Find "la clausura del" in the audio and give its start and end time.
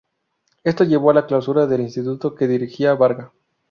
1.13-1.81